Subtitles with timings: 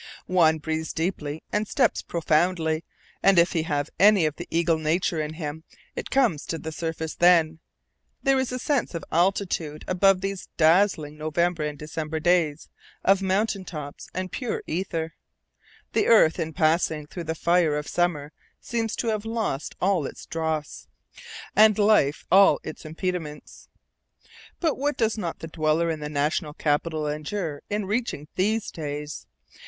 [0.25, 2.83] One breathes deeply and steps proudly,
[3.21, 5.63] and if he have any of the eagle nature in him,
[5.95, 7.59] it comes to the surface then.
[8.23, 12.67] There is a sense of altitude about these dazzling November and December days,
[13.03, 15.13] of mountain tops and pure ether.
[15.93, 20.25] The earth in passing through the fire of summer seems to have lost all its
[20.25, 20.87] dross,
[21.55, 23.69] and life all its impediments.
[24.59, 29.27] But what does not the dweller in the National Capital endure in reaching these days!